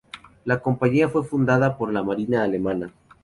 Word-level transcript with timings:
La 0.45 0.59
compañía 0.63 1.09
fue 1.09 1.23
fundada 1.23 1.77
por 1.77 1.93
la 1.93 2.01
marina 2.01 2.41
alemana. 2.43 2.91